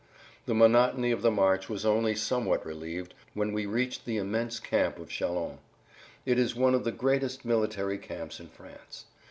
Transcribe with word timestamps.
The 0.47 0.55
monotony 0.55 1.11
of 1.11 1.21
the 1.21 1.29
march 1.29 1.69
was 1.69 1.85
only 1.85 2.15
somewhat 2.15 2.65
relieved 2.65 3.13
when 3.35 3.53
we 3.53 3.67
reached 3.67 4.03
the 4.03 4.17
immense 4.17 4.59
camp 4.59 4.97
of 4.97 5.09
Châlons. 5.09 5.59
It 6.25 6.39
is 6.39 6.55
one 6.55 6.73
of 6.73 6.83
the 6.85 6.91
greatest[Pg 6.91 7.41
84] 7.41 7.47
military 7.49 7.97
camps 7.99 8.39
in 8.39 8.47
France. 8.47 9.05